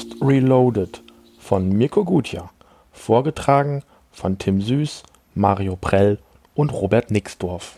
[0.00, 1.02] Faust Reloaded
[1.38, 2.50] von Mirko Gutjahr.
[2.90, 5.02] Vorgetragen von Tim Süß,
[5.34, 6.18] Mario Prell
[6.54, 7.76] und Robert Nixdorf.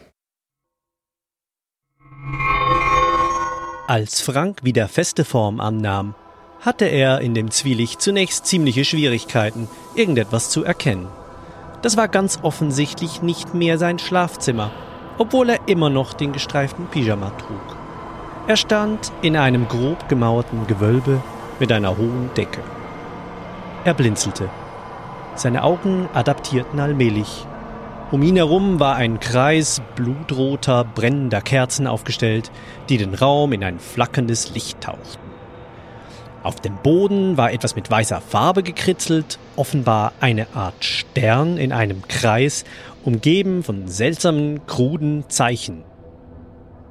[3.88, 6.14] Als Frank wieder feste Form annahm,
[6.60, 11.08] hatte er in dem Zwielicht zunächst ziemliche Schwierigkeiten, irgendetwas zu erkennen.
[11.82, 14.70] Das war ganz offensichtlich nicht mehr sein Schlafzimmer,
[15.18, 17.76] obwohl er immer noch den gestreiften Pyjama trug.
[18.46, 21.20] Er stand in einem grob gemauerten Gewölbe
[21.58, 22.60] mit einer hohen Decke.
[23.84, 24.48] Er blinzelte.
[25.34, 27.46] Seine Augen adaptierten allmählich.
[28.10, 32.50] Um ihn herum war ein Kreis blutroter, brennender Kerzen aufgestellt,
[32.88, 35.32] die den Raum in ein flackerndes Licht tauchten.
[36.42, 42.02] Auf dem Boden war etwas mit weißer Farbe gekritzelt, offenbar eine Art Stern in einem
[42.08, 42.64] Kreis,
[43.04, 45.84] umgeben von seltsamen, kruden Zeichen.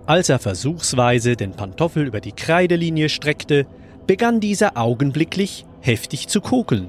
[0.05, 3.67] Als er versuchsweise den Pantoffel über die Kreidelinie streckte,
[4.07, 6.87] begann dieser augenblicklich heftig zu kokeln.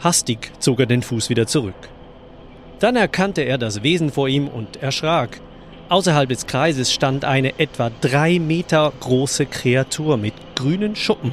[0.00, 1.88] Hastig zog er den Fuß wieder zurück.
[2.80, 5.40] Dann erkannte er das Wesen vor ihm und erschrak.
[5.88, 11.32] Außerhalb des Kreises stand eine etwa drei Meter große Kreatur mit grünen Schuppen,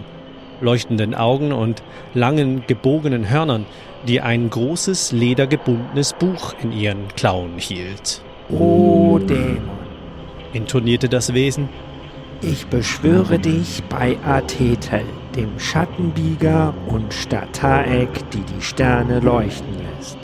[0.61, 1.81] leuchtenden Augen und
[2.13, 3.65] langen gebogenen Hörnern,
[4.07, 8.21] die ein großes ledergebundenes Buch in ihren Klauen hielt.
[8.49, 9.79] O Dämon,
[10.53, 11.69] intonierte das Wesen.
[12.41, 15.03] Ich beschwöre dich bei Athetel,
[15.35, 20.17] dem Schattenbieger und Stataek, die die Sterne leuchten lässt,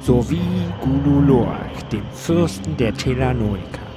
[0.00, 0.40] sowie
[0.80, 3.88] Gululork, dem Fürsten der Telanoiker.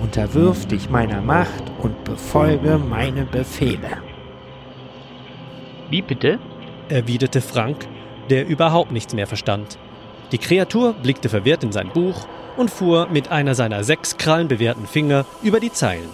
[0.00, 3.98] Unterwirf dich meiner Macht und befolge meine Befehle.
[5.90, 6.38] Wie bitte?
[6.88, 7.86] erwiderte Frank,
[8.30, 9.78] der überhaupt nichts mehr verstand.
[10.32, 12.26] Die Kreatur blickte verwirrt in sein Buch
[12.56, 16.08] und fuhr mit einer seiner sechs krallenbewehrten Finger über die Zeilen.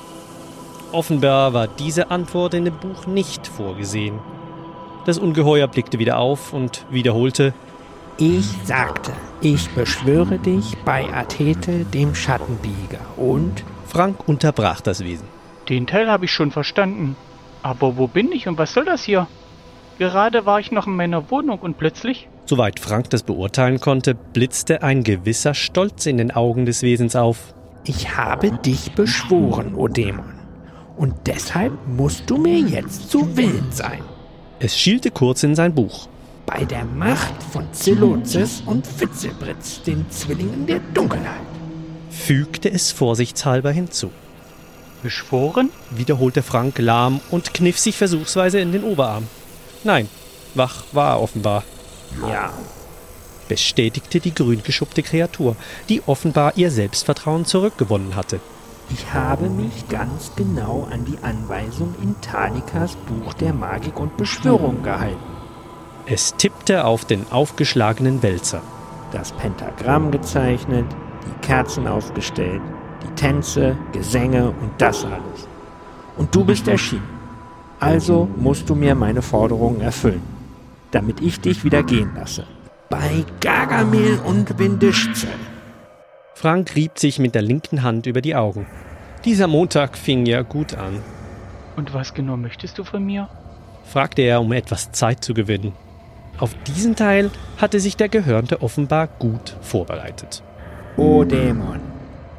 [0.95, 4.21] Offenbar war diese Antwort in dem Buch nicht vorgesehen.
[5.07, 7.53] Das Ungeheuer blickte wieder auf und wiederholte
[8.17, 9.11] Ich sagte,
[9.41, 15.27] ich beschwöre dich bei Athete, dem Schattenbieger, und Frank unterbrach das Wesen.
[15.69, 17.17] Den Teil habe ich schon verstanden.
[17.65, 19.27] Aber wo bin ich und was soll das hier?
[19.99, 22.29] Gerade war ich noch in meiner Wohnung und plötzlich.
[22.47, 27.53] Soweit Frank das beurteilen konnte, blitzte ein gewisser Stolz in den Augen des Wesens auf.
[27.85, 30.34] ich habe dich beschworen, o Dämon.
[30.97, 34.03] Und deshalb musst du mir jetzt zu Willen sein.
[34.61, 36.09] Es schielte kurz in sein Buch.
[36.47, 41.41] Bei der Macht von Zelozis und Witzelbritz, den Zwillingen der Dunkelheit.
[42.11, 44.11] fügte es vorsichtshalber hinzu.
[45.03, 45.71] Beschworen?
[45.91, 49.27] Wiederholte Frank lahm und kniff sich versuchsweise in den Oberarm.
[49.83, 50.09] Nein,
[50.55, 51.65] wach war er offenbar,
[52.27, 52.53] Ja,
[53.49, 55.57] bestätigte die grüngeschuppte Kreatur,
[55.89, 58.41] die offenbar ihr Selbstvertrauen zurückgewonnen hatte.
[58.91, 64.83] Ich habe mich ganz genau an die Anweisung in Talikas Buch der Magik und Beschwörung
[64.83, 65.19] gehalten.
[66.07, 68.61] Es tippte auf den aufgeschlagenen Wälzer.
[69.11, 70.85] Das Pentagramm gezeichnet,
[71.27, 72.61] die Kerzen aufgestellt,
[73.03, 75.49] die Tänze, Gesänge und das alles.
[76.17, 77.09] Und du bist erschienen.
[77.81, 80.23] Also musst du mir meine Forderungen erfüllen,
[80.91, 82.47] damit ich dich wieder gehen lasse.
[82.91, 85.31] Bei Gargamel und Windischzel.
[86.35, 88.67] Frank rieb sich mit der linken Hand über die Augen.
[89.25, 91.01] Dieser Montag fing ja gut an,
[91.77, 93.29] Und was genau möchtest du von mir?
[93.85, 95.73] fragte er, um etwas Zeit zu gewinnen.
[96.39, 100.43] Auf diesen Teil hatte sich der Gehörnte offenbar gut vorbereitet.
[100.97, 101.81] O Dämon,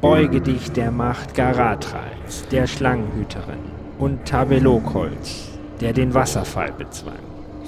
[0.00, 3.58] beuge dich der Macht Garatrals, der Schlangenhüterin,
[3.98, 7.18] und Tabelokholz, der den Wasserfall bezwang,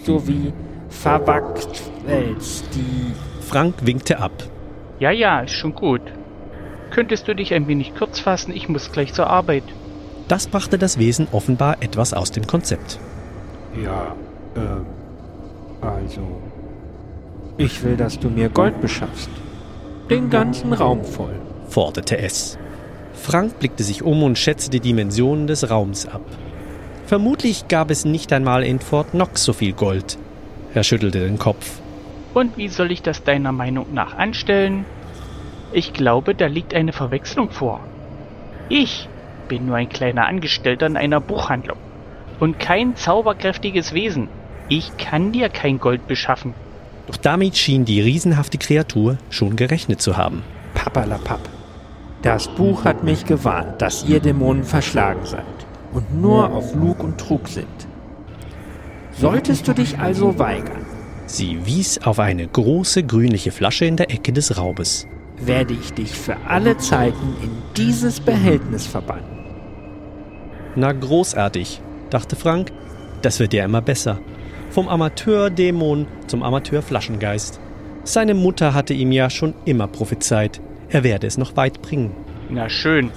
[0.05, 0.53] sowie
[0.89, 3.13] Verwachswels, die
[3.47, 4.33] Frank winkte ab.
[4.99, 6.03] Ja, ja, ist schon gut.
[6.91, 8.55] Könntest du dich ein wenig kurz fassen?
[8.55, 9.65] Ich muss gleich zur Arbeit.
[10.29, 12.99] Das brachte das Wesen offenbar etwas aus dem Konzept.
[13.83, 14.15] Ja,
[14.57, 14.87] ähm,
[15.81, 16.43] also.
[17.57, 19.31] Ich will, dass du mir Gold beschaffst.
[20.11, 21.35] Den ganzen Raum voll.
[21.69, 22.59] forderte es.
[23.13, 26.23] Frank blickte sich um und schätzte die Dimensionen des Raums ab.
[27.07, 30.19] Vermutlich gab es nicht einmal in Fort Knox so viel Gold.
[30.75, 31.81] Er schüttelte den Kopf.
[32.35, 34.85] Und wie soll ich das deiner Meinung nach anstellen?
[35.73, 37.81] Ich glaube, da liegt eine Verwechslung vor.
[38.69, 39.09] Ich
[39.49, 41.79] bin nur ein kleiner Angestellter in einer Buchhandlung
[42.41, 44.29] und kein zauberkräftiges Wesen.
[44.69, 46.55] Ich kann dir kein Gold beschaffen.
[47.07, 50.43] Doch damit schien die riesenhafte Kreatur schon gerechnet zu haben.
[50.75, 51.41] Pappalapapp.
[52.23, 55.45] Das Buch hat mich gewarnt, dass ihr Dämonen verschlagen seid
[55.93, 57.67] und nur auf Lug und Trug sind.
[59.13, 60.85] Solltest du dich also weigern,
[61.29, 65.07] Sie wies auf eine große grünliche Flasche in der Ecke des Raubes.
[65.41, 69.25] Werde ich dich für alle Zeiten in dieses Behältnis verbannen.
[70.75, 71.81] Na großartig,
[72.11, 72.73] dachte Frank.
[73.23, 74.21] Das wird ja immer besser.
[74.71, 77.61] Vom Amateurdämon zum Amateurflaschengeist.
[78.05, 82.13] Seine Mutter hatte ihm ja schon immer prophezeit, er werde es noch weit bringen.
[82.49, 83.11] Na schön.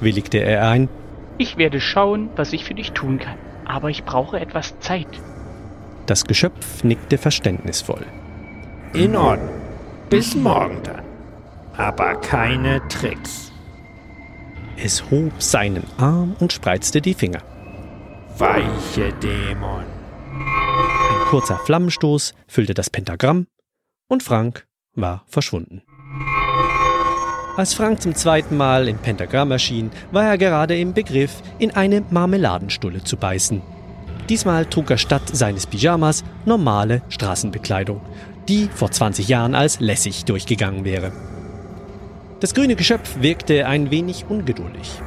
[0.00, 0.88] Willigte er ein.
[1.38, 3.38] Ich werde schauen, was ich für dich tun kann.
[3.64, 5.08] Aber ich brauche etwas Zeit.
[6.06, 8.04] Das Geschöpf nickte verständnisvoll.
[8.92, 9.60] In Ordnung.
[10.10, 11.05] Bis morgen dann.
[11.76, 13.52] Aber keine Tricks.
[14.76, 17.42] Es hob seinen Arm und spreizte die Finger.
[18.38, 19.84] Weiche Dämon.
[20.32, 23.46] Ein kurzer Flammenstoß füllte das Pentagramm
[24.08, 25.82] und Frank war verschwunden.
[27.56, 32.02] Als Frank zum zweiten Mal im Pentagramm erschien, war er gerade im Begriff, in eine
[32.10, 33.62] Marmeladenstulle zu beißen.
[34.28, 38.02] Diesmal trug er statt seines Pyjamas normale Straßenbekleidung,
[38.48, 41.12] die vor 20 Jahren als lässig durchgegangen wäre.
[42.38, 45.00] Das grüne Geschöpf wirkte ein wenig ungeduldig.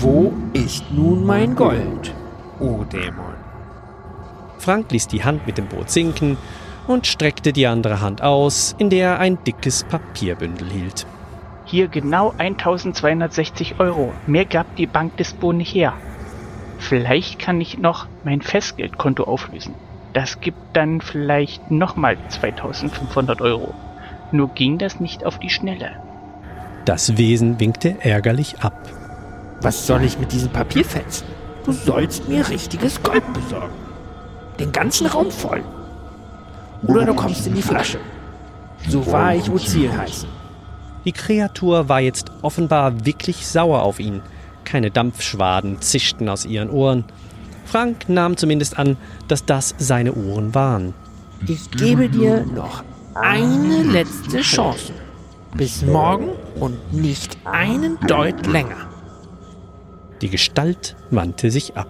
[0.00, 2.14] Wo ist nun mein Gold,
[2.60, 3.34] o Dämon?
[4.58, 6.38] Frank ließ die Hand mit dem Boot sinken
[6.86, 11.06] und streckte die andere Hand aus, in der er ein dickes Papierbündel hielt.
[11.66, 14.14] Hier genau 1260 Euro.
[14.26, 15.92] Mehr gab die Bank des Bo nicht her.
[16.78, 19.74] Vielleicht kann ich noch mein Festgeldkonto auflösen.
[20.14, 23.74] Das gibt dann vielleicht nochmal 2500 Euro.
[24.32, 26.05] Nur ging das nicht auf die Schnelle.
[26.86, 28.88] Das Wesen winkte ärgerlich ab.
[29.60, 31.26] Was soll ich mit diesem Papierfetzen?
[31.64, 33.74] Du sollst mir richtiges Gold besorgen.
[34.60, 35.64] Den ganzen Raum voll.
[36.86, 37.98] Oder du kommst in die Flasche.
[38.88, 40.28] So wahr ich Uzil heißen.
[41.04, 44.22] Die Kreatur war jetzt offenbar wirklich sauer auf ihn.
[44.64, 47.04] Keine Dampfschwaden zischten aus ihren Ohren.
[47.64, 48.96] Frank nahm zumindest an,
[49.26, 50.94] dass das seine Ohren waren.
[51.48, 52.84] Ich gebe dir noch
[53.14, 54.92] eine letzte Chance.
[55.56, 56.30] Bis morgen
[56.60, 58.88] und nicht einen Deut länger.
[60.20, 61.88] Die Gestalt wandte sich ab.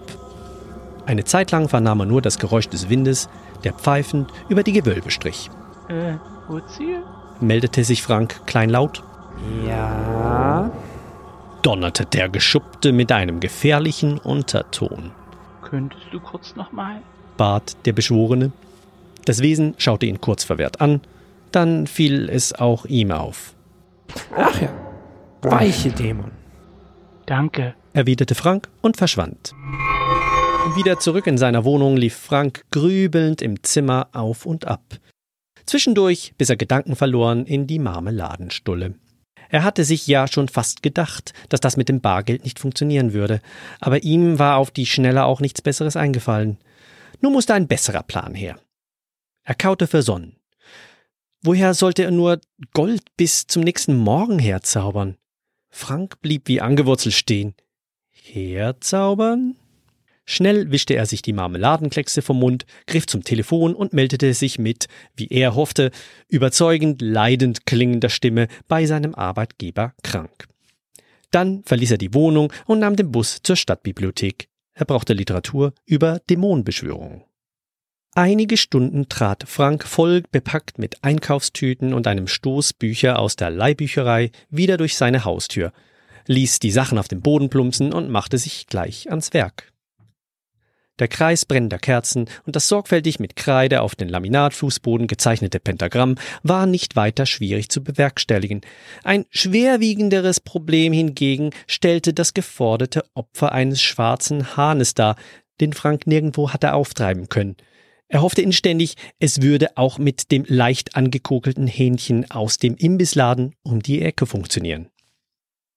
[1.05, 3.29] Eine Zeit lang vernahm er nur das Geräusch des Windes,
[3.65, 5.51] der pfeifend über die Gewölbe strich.
[5.89, 6.15] Äh,
[6.49, 7.03] Uzil?
[7.41, 9.03] Meldete sich Frank kleinlaut.
[9.67, 10.71] Ja.
[11.63, 15.11] donnerte der Geschuppte mit einem gefährlichen Unterton.
[15.63, 17.03] Könntest du kurz nochmal?
[17.37, 18.53] bat der Beschworene.
[19.25, 21.01] Das Wesen schaute ihn kurz verwehrt an,
[21.51, 23.56] dann fiel es auch ihm auf.
[24.37, 24.69] Ach ja.
[25.43, 26.33] Weiche Dämon.
[27.27, 27.75] Danke.
[27.93, 29.53] erwiderte Frank und verschwand.
[30.77, 34.83] Wieder zurück in seiner Wohnung lief Frank grübelnd im Zimmer auf und ab.
[35.65, 38.95] Zwischendurch biss er Gedanken verloren in die Marmeladenstulle.
[39.49, 43.41] Er hatte sich ja schon fast gedacht, dass das mit dem Bargeld nicht funktionieren würde,
[43.81, 46.59] aber ihm war auf die Schnelle auch nichts Besseres eingefallen.
[47.21, 48.59] Nun musste ein besserer Plan her.
[49.45, 50.36] Er kaute versonnen.
[51.43, 52.41] Woher sollte er nur
[52.73, 55.17] Gold bis zum nächsten Morgen herzaubern?
[55.69, 57.55] Frank blieb wie angewurzelt stehen.
[58.11, 59.57] Herzaubern?
[60.25, 64.89] Schnell wischte er sich die Marmeladenkleckse vom Mund, griff zum Telefon und meldete sich mit,
[65.15, 65.93] wie er hoffte,
[66.29, 70.49] überzeugend leidend klingender Stimme bei seinem Arbeitgeber krank.
[71.31, 74.49] Dann verließ er die Wohnung und nahm den Bus zur Stadtbibliothek.
[74.73, 77.23] Er brauchte Literatur über Dämonenbeschwörungen.
[78.19, 84.31] Einige Stunden trat Frank voll bepackt mit Einkaufstüten und einem Stoß Bücher aus der Leihbücherei
[84.49, 85.71] wieder durch seine Haustür,
[86.27, 89.71] ließ die Sachen auf den Boden plumpsen und machte sich gleich ans Werk.
[90.99, 96.65] Der Kreis brennender Kerzen und das sorgfältig mit Kreide auf den Laminatfußboden gezeichnete Pentagramm war
[96.65, 98.63] nicht weiter schwierig zu bewerkstelligen.
[99.05, 105.17] Ein schwerwiegenderes Problem hingegen stellte das geforderte Opfer eines schwarzen Hahnes dar,
[105.61, 107.57] den Frank nirgendwo hatte auftreiben können.
[108.09, 113.83] Er hoffte inständig, es würde auch mit dem leicht angekokelten Hähnchen aus dem Imbissladen um
[113.83, 114.89] die Ecke funktionieren.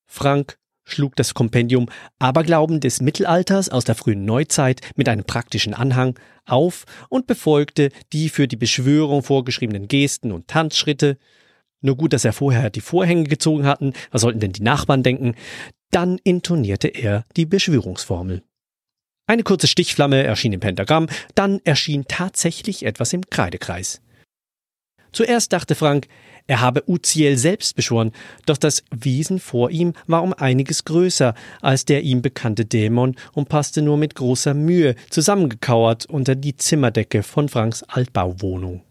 [0.06, 1.88] Frank schlug das Kompendium
[2.20, 8.30] Aberglauben des Mittelalters aus der frühen Neuzeit mit einem praktischen Anhang auf und befolgte die
[8.30, 11.18] für die Beschwörung vorgeschriebenen Gesten und Tanzschritte.
[11.82, 15.36] Nur gut, dass er vorher die Vorhänge gezogen hatten, was sollten denn die Nachbarn denken?
[15.92, 18.44] Dann intonierte er die Beschwörungsformel.
[19.30, 21.06] Eine kurze Stichflamme erschien im Pentagramm,
[21.36, 24.02] dann erschien tatsächlich etwas im Kreidekreis.
[25.12, 26.08] Zuerst dachte Frank,
[26.48, 28.12] er habe Uziel selbst beschworen,
[28.48, 33.50] doch das Wesen vor ihm war um einiges größer als der ihm bekannte Dämon und
[33.50, 38.82] passte nur mit großer Mühe zusammengekauert unter die Zimmerdecke von Franks Altbauwohnung.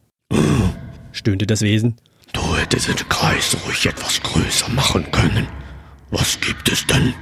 [1.10, 1.96] stöhnte das Wesen.
[2.32, 5.48] Du hättest den Kreis ruhig etwas größer machen können.
[6.12, 7.12] Was gibt es denn?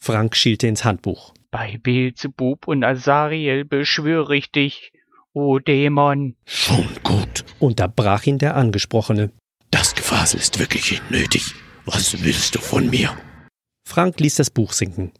[0.00, 1.34] Frank schielte ins Handbuch.
[1.54, 4.90] Bei Beelzebub und Azariel beschwöre ich dich,
[5.32, 6.34] o Dämon.
[6.46, 7.44] Schon gut.
[7.60, 9.30] Unterbrach ihn der Angesprochene.
[9.70, 11.54] Das Gefasel ist wirklich nicht nötig.
[11.84, 13.16] Was willst du von mir?
[13.88, 15.12] Frank ließ das Buch sinken.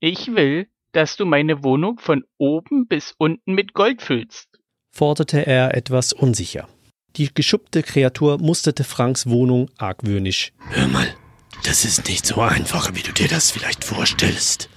[0.00, 4.48] Ich will, dass du meine Wohnung von oben bis unten mit Gold füllst?
[4.90, 6.68] forderte er etwas unsicher.
[7.14, 10.52] Die geschuppte Kreatur musterte Franks Wohnung argwöhnisch.
[10.70, 11.14] Hör mal,
[11.62, 14.68] das ist nicht so einfach, wie du dir das vielleicht vorstellst.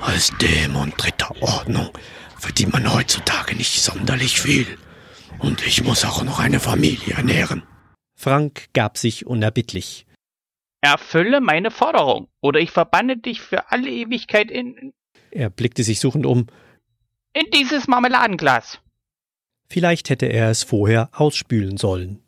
[0.00, 1.90] Als Dämon dritter Ordnung
[2.38, 4.66] verdient man heutzutage nicht sonderlich viel.
[5.38, 7.62] Und ich muss auch noch eine Familie ernähren.
[8.14, 10.06] Frank gab sich unerbittlich.
[10.80, 14.92] Erfülle meine Forderung, oder ich verbanne dich für alle Ewigkeit in,
[15.30, 16.46] Er blickte sich suchend um.
[17.32, 18.78] in dieses Marmeladenglas.
[19.68, 22.22] Vielleicht hätte er es vorher ausspülen sollen.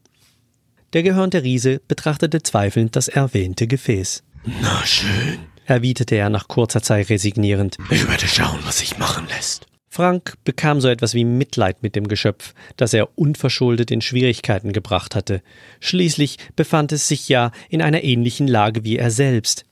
[0.92, 4.24] Der gehörnte Riese betrachtete zweifelnd das erwähnte Gefäß.
[4.60, 5.38] Na schön.
[5.68, 7.76] Erwiderte er nach kurzer Zeit resignierend.
[7.90, 9.66] Ich werde schauen, was sich machen lässt.
[9.90, 15.14] Frank bekam so etwas wie Mitleid mit dem Geschöpf, das er unverschuldet in Schwierigkeiten gebracht
[15.14, 15.42] hatte.
[15.80, 19.66] Schließlich befand es sich ja in einer ähnlichen Lage wie er selbst,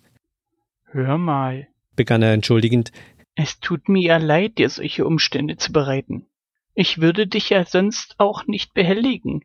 [0.84, 2.92] Hör mal, begann er entschuldigend.
[3.34, 6.26] es tut mir ja leid, dir solche Umstände zu bereiten.
[6.74, 9.44] Ich würde dich ja sonst auch nicht behelligen.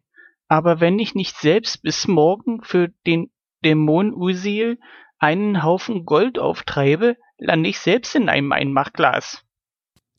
[0.50, 3.32] Aber wenn ich nicht selbst bis morgen für den
[3.64, 4.80] Dämon Usil
[5.22, 9.44] einen Haufen Gold auftreibe, lande ich selbst in einem Einmachglas.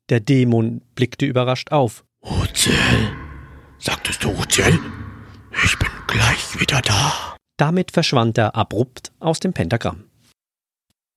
[0.09, 2.05] Der Dämon blickte überrascht auf.
[2.23, 2.75] Uziel.
[3.79, 4.79] Sagtest du Uziel?
[5.65, 7.37] Ich bin gleich wieder da.
[7.57, 10.05] Damit verschwand er abrupt aus dem Pentagramm.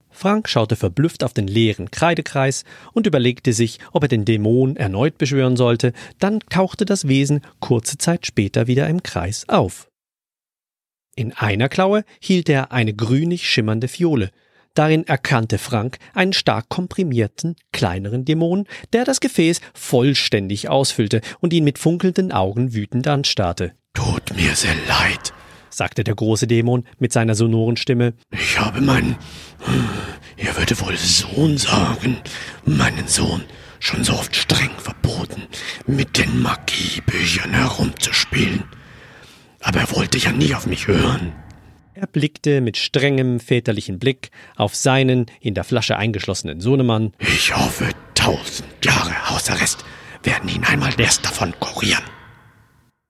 [0.09, 2.63] Frank schaute verblüfft auf den leeren Kreidekreis
[2.93, 7.97] und überlegte sich, ob er den Dämon erneut beschwören sollte, dann tauchte das Wesen kurze
[7.97, 9.89] Zeit später wieder im Kreis auf.
[11.17, 14.31] In einer Klaue hielt er eine grünig schimmernde Fiole.
[14.73, 21.63] Darin erkannte Frank einen stark komprimierten, kleineren Dämon, der das Gefäß vollständig ausfüllte und ihn
[21.63, 23.71] mit funkelnden Augen wütend anstarrte.
[23.93, 25.33] Tut mir sehr leid.
[25.69, 28.13] sagte der große Dämon mit seiner sonoren Stimme.
[28.31, 29.15] Ich habe meinen,
[30.35, 32.17] ihr würde wohl Sohn sagen,
[32.65, 33.41] meinen Sohn
[33.79, 35.43] schon so oft streng verboten,
[35.87, 38.65] mit den Magiebüchern herumzuspielen.
[39.65, 41.33] Aber er wollte ja nie auf mich hören.
[41.95, 47.13] Er blickte mit strengem väterlichen Blick auf seinen in der Flasche eingeschlossenen Sohnemann.
[47.17, 49.83] Ich hoffe, tausend Jahre Hausarrest
[50.21, 52.03] werden ihn einmal erst davon kurieren.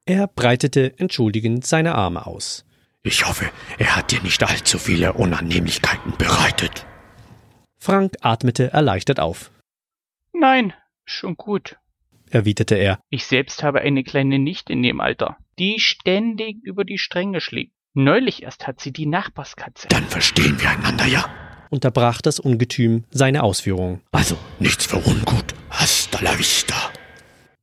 [0.05, 2.63] Er breitete entschuldigend seine Arme aus.
[3.03, 6.85] Ich hoffe, er hat dir nicht allzu viele Unannehmlichkeiten bereitet.
[7.77, 9.51] Frank atmete erleichtert auf,
[10.31, 10.73] Nein,
[11.05, 11.77] schon gut.
[12.35, 12.99] Erwiderte er.
[13.09, 17.73] Ich selbst habe eine kleine Nichte in dem Alter, die ständig über die Stränge schlägt.
[17.93, 19.87] Neulich erst hat sie die Nachbarskatze.
[19.87, 21.25] Dann verstehen wir einander ja.
[21.69, 24.01] Unterbrach das Ungetüm seine Ausführungen.
[24.11, 25.55] Also, nichts für ungut.
[25.69, 26.75] Hasta la vista.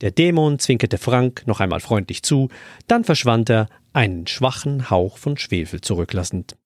[0.00, 2.48] Der Dämon zwinkerte Frank noch einmal freundlich zu,
[2.88, 6.56] dann verschwand er, einen schwachen Hauch von Schwefel zurücklassend.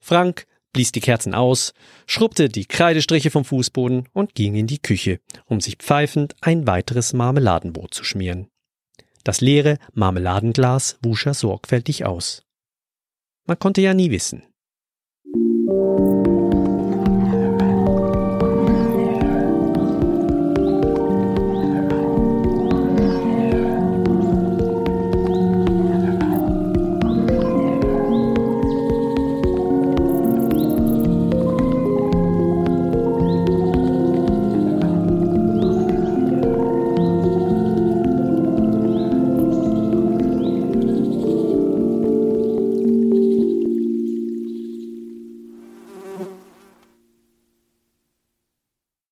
[0.00, 1.74] Frank blies die Kerzen aus,
[2.06, 7.12] schrubbte die Kreidestriche vom Fußboden und ging in die Küche, um sich pfeifend ein weiteres
[7.12, 8.48] Marmeladenbrot zu schmieren.
[9.24, 12.42] Das leere Marmeladenglas wusch er sorgfältig aus.
[13.46, 14.42] Man konnte ja nie wissen.